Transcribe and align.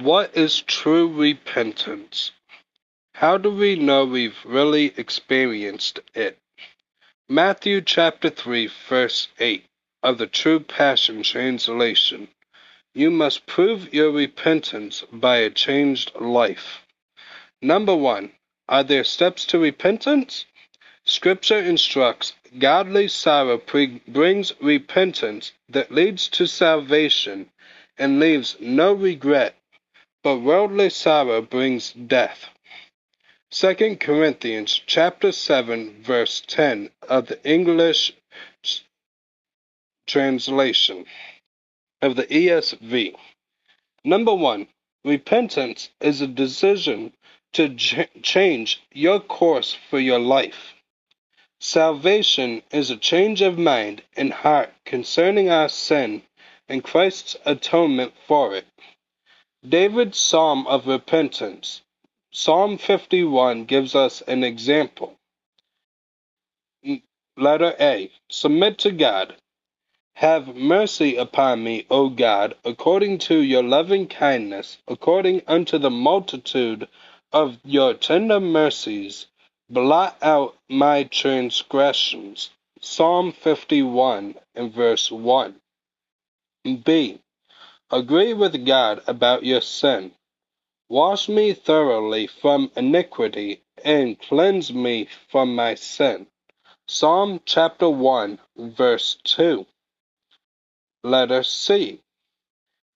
What 0.00 0.36
is 0.36 0.62
true 0.62 1.06
repentance? 1.06 2.32
How 3.14 3.38
do 3.38 3.50
we 3.50 3.76
know 3.76 4.04
we've 4.04 4.44
really 4.44 4.92
experienced 4.96 6.00
it? 6.12 6.38
Matthew 7.28 7.80
chapter 7.82 8.28
3, 8.28 8.68
verse 8.88 9.28
8 9.38 9.64
of 10.02 10.18
the 10.18 10.26
True 10.26 10.58
Passion 10.58 11.22
Translation. 11.22 12.26
You 12.94 13.12
must 13.12 13.46
prove 13.46 13.94
your 13.94 14.10
repentance 14.10 15.04
by 15.12 15.36
a 15.36 15.50
changed 15.50 16.16
life. 16.16 16.84
Number 17.62 17.94
one, 17.94 18.32
are 18.68 18.82
there 18.82 19.04
steps 19.04 19.44
to 19.46 19.58
repentance? 19.60 20.46
Scripture 21.04 21.60
instructs 21.60 22.34
godly 22.58 23.06
sorrow 23.06 23.58
pre- 23.58 24.02
brings 24.08 24.52
repentance 24.60 25.52
that 25.68 25.92
leads 25.92 26.26
to 26.30 26.46
salvation 26.46 27.50
and 27.96 28.18
leaves 28.18 28.56
no 28.58 28.92
regret, 28.92 29.54
but 30.26 30.38
worldly 30.38 30.90
sorrow 30.90 31.40
brings 31.40 31.92
death. 31.92 32.46
2 33.52 33.96
Corinthians 34.00 34.80
chapter 34.84 35.30
7 35.30 36.02
verse 36.02 36.42
10 36.48 36.90
of 37.08 37.28
the 37.28 37.40
English 37.48 38.12
translation 40.08 41.06
of 42.02 42.16
the 42.16 42.24
ESV. 42.24 43.14
Number 44.02 44.34
1. 44.34 44.66
Repentance 45.04 45.90
is 46.00 46.20
a 46.20 46.26
decision 46.26 47.12
to 47.52 47.76
ch- 47.76 48.08
change 48.20 48.82
your 48.90 49.20
course 49.20 49.78
for 49.88 50.00
your 50.00 50.18
life. 50.18 50.74
Salvation 51.60 52.64
is 52.72 52.90
a 52.90 52.96
change 52.96 53.42
of 53.42 53.56
mind 53.56 54.02
and 54.16 54.32
heart 54.32 54.74
concerning 54.84 55.50
our 55.50 55.68
sin 55.68 56.22
and 56.68 56.82
Christ's 56.82 57.36
atonement 57.44 58.12
for 58.26 58.56
it. 58.56 58.66
David's 59.68 60.18
Psalm 60.18 60.66
of 60.66 60.86
Repentance, 60.86 61.82
Psalm 62.30 62.78
51, 62.78 63.64
gives 63.64 63.94
us 63.94 64.20
an 64.22 64.44
example. 64.44 65.18
Letter 67.36 67.74
A. 67.80 68.10
Submit 68.28 68.78
to 68.78 68.92
God. 68.92 69.36
Have 70.14 70.54
mercy 70.54 71.16
upon 71.16 71.64
me, 71.64 71.86
O 71.90 72.08
God, 72.10 72.54
according 72.64 73.18
to 73.18 73.40
your 73.40 73.62
loving 73.62 74.06
kindness, 74.08 74.78
according 74.86 75.42
unto 75.46 75.78
the 75.78 75.90
multitude 75.90 76.88
of 77.32 77.58
your 77.64 77.94
tender 77.94 78.40
mercies 78.40 79.26
blot 79.68 80.16
out 80.22 80.56
my 80.68 81.04
transgressions. 81.04 82.50
Psalm 82.80 83.32
51 83.32 84.36
and 84.54 84.72
verse 84.72 85.10
1. 85.10 85.56
B. 86.84 87.20
Agree 87.90 88.34
with 88.34 88.66
God 88.66 89.02
about 89.06 89.44
your 89.44 89.60
sin. 89.62 90.12
Wash 90.88 91.28
me 91.28 91.54
thoroughly 91.54 92.26
from 92.26 92.70
iniquity 92.76 93.62
and 93.84 94.18
cleanse 94.20 94.72
me 94.72 95.08
from 95.28 95.54
my 95.54 95.74
sin. 95.74 96.26
Psalm 96.88 97.40
chapter 97.44 97.88
1, 97.90 98.38
verse 98.56 99.18
2. 99.24 99.66
Letter 101.04 101.42
C. 101.44 102.02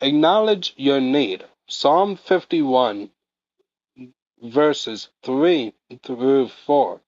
Acknowledge 0.00 0.74
your 0.76 1.00
need. 1.00 1.44
Psalm 1.68 2.16
51, 2.16 3.10
verses 4.42 5.08
3 5.24 5.74
through 6.02 6.48
4. 6.48 7.00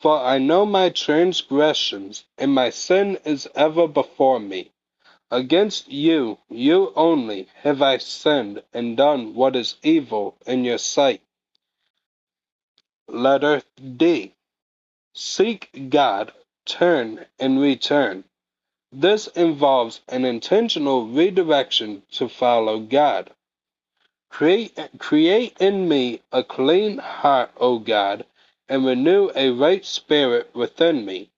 For 0.00 0.20
I 0.20 0.38
know 0.38 0.66
my 0.66 0.90
transgressions, 0.90 2.24
and 2.38 2.54
my 2.54 2.70
sin 2.70 3.18
is 3.24 3.48
ever 3.54 3.88
before 3.88 4.40
me. 4.40 4.72
Against 5.30 5.88
you, 5.88 6.38
you 6.48 6.92
only, 6.94 7.48
have 7.62 7.82
I 7.82 7.98
sinned 7.98 8.62
and 8.72 8.96
done 8.96 9.34
what 9.34 9.56
is 9.56 9.76
evil 9.82 10.36
in 10.46 10.64
your 10.64 10.78
sight. 10.78 11.20
Letter 13.08 13.62
D. 13.96 14.34
Seek 15.12 15.88
God, 15.90 16.32
turn 16.64 17.26
and 17.40 17.60
return. 17.60 18.24
This 18.92 19.26
involves 19.28 20.00
an 20.08 20.24
intentional 20.24 21.06
redirection 21.08 22.02
to 22.12 22.28
follow 22.28 22.78
God. 22.78 23.32
Create, 24.30 24.78
create 24.98 25.56
in 25.60 25.88
me 25.88 26.22
a 26.30 26.44
clean 26.44 26.98
heart, 26.98 27.50
O 27.56 27.78
God, 27.78 28.26
and 28.68 28.86
renew 28.86 29.30
a 29.34 29.50
right 29.50 29.84
spirit 29.84 30.54
within 30.54 31.04
me. 31.04 31.30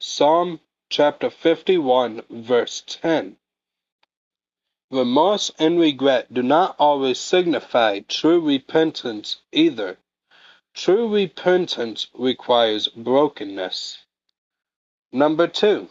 Psalm 0.00 0.60
chapter 0.90 1.30
51, 1.30 2.22
verse 2.30 2.82
10. 2.86 3.36
Remorse 4.90 5.52
and 5.58 5.80
regret 5.80 6.32
do 6.34 6.42
not 6.42 6.76
always 6.78 7.18
signify 7.20 8.00
true 8.00 8.40
repentance 8.40 9.38
either. 9.52 9.98
True 10.74 11.12
repentance 11.14 12.08
requires 12.14 12.88
brokenness. 12.88 13.98
Number 15.12 15.48
two, 15.48 15.88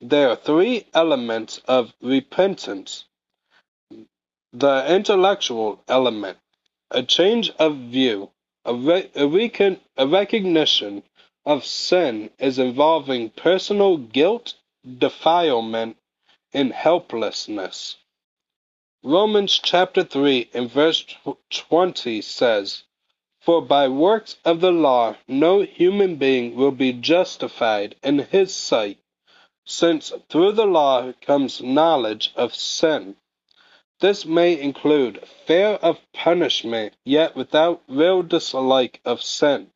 there 0.00 0.30
are 0.30 0.36
three 0.36 0.86
elements 0.94 1.60
of 1.66 1.94
repentance 2.02 3.04
the 4.52 4.94
intellectual 4.94 5.82
element, 5.88 6.38
a 6.90 7.02
change 7.04 7.50
of 7.58 7.76
view, 7.76 8.30
a, 8.66 8.74
re- 8.74 9.10
a, 9.16 9.26
recon- 9.28 9.80
a 9.96 10.06
recognition 10.08 11.04
of 11.46 11.64
sin 11.64 12.30
is 12.38 12.58
involving 12.58 13.30
personal 13.30 13.96
guilt, 13.96 14.54
defilement, 14.98 15.96
and 16.52 16.72
helplessness. 16.72 17.96
Romans 19.02 19.60
chapter 19.62 20.02
3 20.02 20.50
and 20.52 20.70
verse 20.70 21.04
20 21.50 22.20
says, 22.20 22.82
For 23.40 23.62
by 23.62 23.88
works 23.88 24.36
of 24.44 24.60
the 24.60 24.72
law 24.72 25.16
no 25.28 25.60
human 25.60 26.16
being 26.16 26.56
will 26.56 26.72
be 26.72 26.92
justified 26.92 27.94
in 28.02 28.18
his 28.18 28.54
sight, 28.54 28.98
since 29.64 30.12
through 30.28 30.52
the 30.52 30.66
law 30.66 31.12
comes 31.20 31.62
knowledge 31.62 32.32
of 32.34 32.54
sin. 32.54 33.16
This 34.00 34.24
may 34.26 34.60
include 34.60 35.26
fear 35.46 35.78
of 35.82 36.00
punishment, 36.12 36.94
yet 37.04 37.36
without 37.36 37.82
real 37.88 38.22
dislike 38.22 39.00
of 39.04 39.22
sin. 39.22 39.70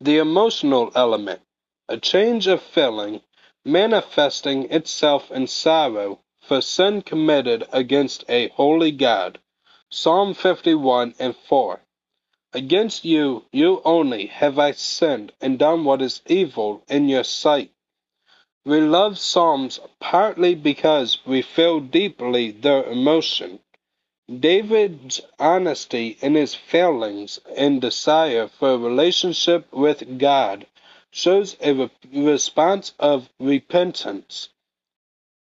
The 0.00 0.18
emotional 0.18 0.90
element, 0.94 1.42
a 1.88 1.96
change 1.98 2.46
of 2.46 2.62
feeling 2.62 3.22
manifesting 3.64 4.70
itself 4.70 5.30
in 5.30 5.46
sorrow 5.46 6.20
for 6.42 6.60
sin 6.60 7.02
committed 7.02 7.66
against 7.72 8.24
a 8.28 8.48
holy 8.48 8.90
God. 8.90 9.38
Psalm 9.90 10.34
51 10.34 11.14
and 11.18 11.36
4. 11.36 11.80
Against 12.52 13.04
you, 13.04 13.44
you 13.52 13.82
only, 13.84 14.26
have 14.26 14.58
I 14.58 14.72
sinned 14.72 15.32
and 15.40 15.58
done 15.58 15.84
what 15.84 16.02
is 16.02 16.22
evil 16.26 16.84
in 16.88 17.08
your 17.08 17.24
sight. 17.24 17.72
We 18.64 18.80
love 18.80 19.18
Psalms 19.18 19.80
partly 20.00 20.54
because 20.54 21.18
we 21.26 21.42
feel 21.42 21.80
deeply 21.80 22.50
their 22.50 22.84
emotion. 22.84 23.60
David's 24.40 25.20
honesty 25.38 26.16
in 26.22 26.34
his 26.34 26.54
failings 26.54 27.38
and 27.56 27.80
desire 27.82 28.48
for 28.48 28.70
a 28.70 28.78
relationship 28.78 29.70
with 29.70 30.18
God 30.18 30.66
shows 31.10 31.56
a 31.60 31.74
re- 31.74 31.90
response 32.10 32.94
of 32.98 33.28
repentance, 33.38 34.48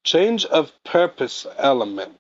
change 0.04 0.46
of 0.46 0.74
purpose 0.84 1.48
element, 1.58 2.20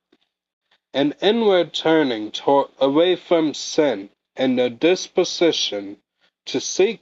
an 0.93 1.13
inward 1.21 1.73
turning 1.73 2.31
toward, 2.31 2.69
away 2.79 3.17
from 3.17 3.53
sin, 3.53 4.09
and 4.37 4.59
a 4.59 4.69
disposition 4.69 5.97
to 6.45 6.61
seek 6.61 7.01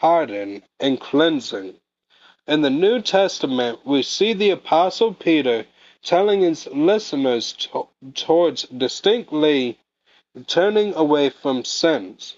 pardon 0.00 0.64
and 0.80 1.00
cleansing. 1.00 1.76
In 2.48 2.62
the 2.62 2.70
New 2.70 3.00
Testament, 3.00 3.86
we 3.86 4.02
see 4.02 4.32
the 4.32 4.50
Apostle 4.50 5.14
Peter 5.14 5.66
telling 6.06 6.40
his 6.40 6.68
listeners 6.68 7.52
to, 7.52 7.88
towards 8.14 8.62
distinctly 8.62 9.76
turning 10.46 10.94
away 10.94 11.28
from 11.28 11.64
sins. 11.64 12.36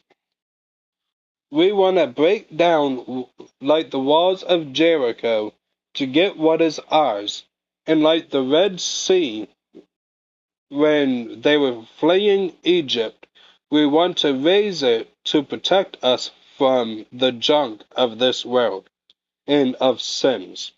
We 1.50 1.72
want 1.72 1.98
to 1.98 2.06
break 2.06 2.56
down 2.56 3.26
like 3.60 3.90
the 3.90 4.00
walls 4.00 4.42
of 4.42 4.72
Jericho 4.72 5.52
to 5.94 6.06
get 6.06 6.38
what 6.38 6.62
is 6.62 6.80
ours, 6.90 7.44
and 7.86 8.02
like 8.02 8.30
the 8.30 8.42
Red 8.42 8.80
Sea 8.80 9.48
when 10.70 11.40
they 11.42 11.56
were 11.56 11.82
fleeing 11.98 12.56
Egypt, 12.62 13.26
we 13.70 13.86
want 13.86 14.18
to 14.18 14.32
raise 14.34 14.82
it 14.82 15.10
to 15.24 15.42
protect 15.42 16.02
us 16.02 16.30
from 16.56 17.06
the 17.12 17.32
junk 17.32 17.82
of 17.92 18.18
this 18.18 18.44
world 18.46 18.88
and 19.46 19.74
of 19.76 20.00
sins. 20.00 20.72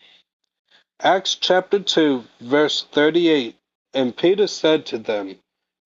Acts 1.03 1.33
chapter 1.33 1.79
2, 1.79 2.25
verse 2.41 2.83
38 2.83 3.55
And 3.91 4.15
Peter 4.15 4.45
said 4.45 4.85
to 4.85 4.99
them, 4.99 5.39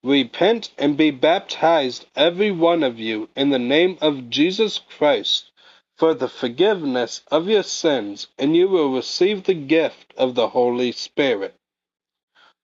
Repent 0.04 0.72
and 0.78 0.98
be 0.98 1.10
baptized, 1.10 2.06
every 2.18 2.52
one 2.52 2.84
of 2.84 3.00
you, 3.00 3.30
in 3.34 3.50
the 3.50 3.58
name 3.58 3.98
of 4.02 4.30
Jesus 4.30 4.78
Christ, 4.78 5.52
for 5.96 6.14
the 6.14 6.28
forgiveness 6.28 7.22
of 7.32 7.48
your 7.48 7.64
sins, 7.64 8.28
and 8.38 8.58
you 8.58 8.68
will 8.68 8.92
receive 8.92 9.46
the 9.46 9.54
gift 9.54 10.14
of 10.18 10.36
the 10.36 10.50
Holy 10.50 10.92
Spirit. 10.92 11.56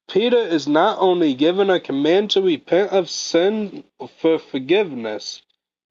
Peter 0.09 0.41
is 0.41 0.67
not 0.67 0.99
only 0.99 1.33
given 1.33 1.69
a 1.69 1.79
command 1.79 2.31
to 2.31 2.41
repent 2.41 2.91
of 2.91 3.09
sin 3.09 3.85
for 4.17 4.37
forgiveness, 4.37 5.41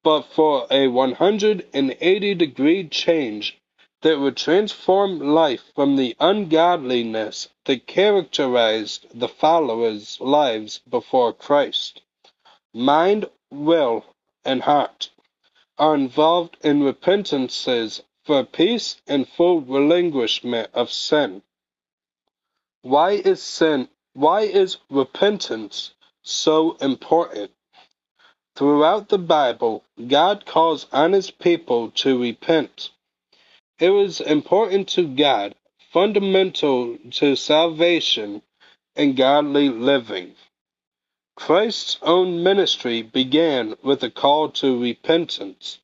but 0.03 0.21
for 0.21 0.67
a 0.69 0.89
180 0.89 2.35
degree 2.35 2.87
change 2.87 3.59
that 4.01 4.19
would 4.19 4.35
transform 4.35 5.19
life 5.19 5.71
from 5.75 5.95
the 5.95 6.15
ungodliness 6.19 7.49
that 7.65 7.87
characterized 7.87 9.05
the 9.13 9.27
followers' 9.27 10.19
lives 10.19 10.79
before 10.89 11.31
Christ. 11.33 12.01
Mind, 12.73 13.29
will, 13.49 14.05
and 14.43 14.63
heart 14.63 15.11
are 15.77 15.95
involved 15.95 16.57
in 16.61 16.83
repentances 16.83 18.01
for 18.23 18.43
peace 18.43 19.01
and 19.07 19.27
full 19.27 19.61
relinquishment 19.61 20.69
of 20.73 20.91
sin. 20.91 21.41
Why 22.81 23.11
is 23.11 23.41
sin 23.41 23.89
why 24.13 24.41
is 24.41 24.77
repentance 24.89 25.93
so 26.21 26.73
important? 26.81 27.51
Throughout 28.55 29.09
the 29.09 29.17
Bible, 29.17 29.85
God 30.07 30.45
calls 30.45 30.85
on 30.91 31.13
his 31.13 31.31
people 31.31 31.91
to 31.91 32.21
repent. 32.21 32.91
It 33.81 33.89
was 33.89 34.21
important 34.21 34.87
to 34.89 35.07
God, 35.07 35.55
fundamental 35.91 36.99
to 37.13 37.35
salvation 37.35 38.43
and 38.95 39.17
godly 39.17 39.69
living. 39.69 40.35
Christ's 41.35 41.97
own 42.03 42.43
ministry 42.43 43.01
began 43.01 43.75
with 43.81 44.03
a 44.03 44.11
call 44.11 44.49
to 44.51 44.79
repentance. 44.79 45.79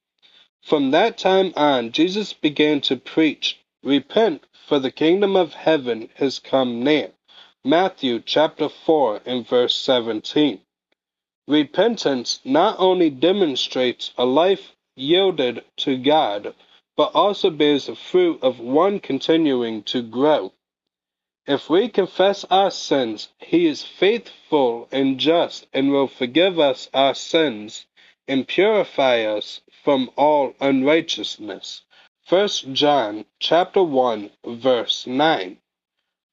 From 0.61 0.91
that 0.91 1.17
time 1.17 1.53
on, 1.55 1.91
Jesus 1.91 2.33
began 2.33 2.81
to 2.81 2.97
preach, 2.97 3.57
Repent, 3.81 4.43
for 4.67 4.77
the 4.77 4.91
kingdom 4.91 5.35
of 5.35 5.55
heaven 5.55 6.11
has 6.17 6.37
come 6.37 6.83
near. 6.83 7.13
Matthew 7.65 8.21
chapter 8.23 8.69
4 8.69 9.21
and 9.25 9.47
verse 9.47 9.75
17. 9.75 10.61
Repentance 11.47 12.41
not 12.45 12.75
only 12.77 13.09
demonstrates 13.09 14.11
a 14.19 14.25
life 14.25 14.75
yielded 14.95 15.65
to 15.77 15.97
God, 15.97 16.53
but 16.97 17.15
also 17.15 17.49
bears 17.51 17.85
the 17.85 17.95
fruit 17.95 18.39
of 18.41 18.59
one 18.59 18.99
continuing 18.99 19.83
to 19.83 20.01
grow. 20.01 20.51
If 21.45 21.69
we 21.69 21.87
confess 21.87 22.43
our 22.45 22.71
sins, 22.71 23.29
He 23.37 23.67
is 23.67 23.83
faithful 23.83 24.89
and 24.91 25.19
just 25.19 25.67
and 25.71 25.91
will 25.91 26.07
forgive 26.07 26.59
us 26.59 26.89
our 26.93 27.13
sins 27.13 27.85
and 28.27 28.47
purify 28.47 29.21
us 29.21 29.61
from 29.83 30.09
all 30.17 30.55
unrighteousness. 30.59 31.83
1 32.27 32.49
John 32.73 33.25
chapter 33.39 33.81
1 33.81 34.31
verse 34.45 35.07
9. 35.07 35.57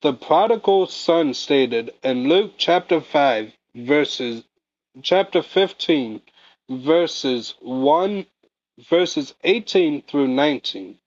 The 0.03 0.15
prodigal 0.15 0.87
son 0.89 1.35
stated 1.35 1.95
in 2.03 2.29
Luke 2.29 2.55
chapter 2.57 3.01
5 3.01 3.53
verses 3.77 4.43
chapter 5.03 5.43
15 5.43 6.23
verses 6.69 7.55
1 7.61 8.27
verses 8.79 9.35
18 9.45 10.03
through 10.03 10.29
19. 10.29 10.99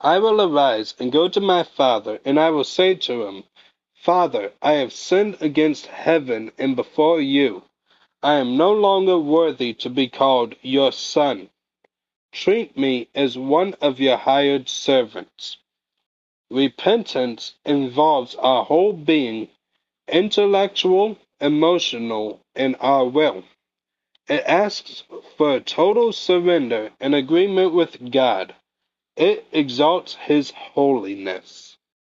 I 0.00 0.18
will 0.18 0.40
arise 0.40 0.94
and 1.00 1.10
go 1.10 1.28
to 1.28 1.40
my 1.40 1.64
father, 1.64 2.20
and 2.24 2.38
I 2.38 2.50
will 2.50 2.64
say 2.64 2.94
to 2.94 3.26
him, 3.26 3.44
Father, 3.94 4.52
I 4.62 4.74
have 4.74 4.92
sinned 4.92 5.38
against 5.40 5.86
heaven 5.86 6.52
and 6.56 6.76
before 6.76 7.20
you. 7.20 7.64
I 8.22 8.34
am 8.34 8.56
no 8.56 8.72
longer 8.72 9.18
worthy 9.18 9.74
to 9.74 9.90
be 9.90 10.08
called 10.08 10.54
your 10.62 10.92
son. 10.92 11.50
Treat 12.32 12.76
me 12.76 13.08
as 13.14 13.36
one 13.36 13.74
of 13.80 13.98
your 13.98 14.16
hired 14.16 14.68
servants. 14.68 15.56
Repentance 16.50 17.54
involves 17.64 18.36
our 18.36 18.64
whole 18.64 18.92
being, 18.92 19.48
intellectual, 20.06 21.18
emotional, 21.40 22.40
and 22.54 22.76
our 22.80 23.04
will. 23.06 23.44
It 24.28 24.44
asks 24.46 25.04
for 25.36 25.60
total 25.60 26.12
surrender 26.12 26.92
and 27.00 27.14
agreement 27.14 27.74
with 27.74 28.12
God. 28.12 28.54
It 29.16 29.46
exalts 29.52 30.14
His 30.16 30.50
holiness. 30.52 31.67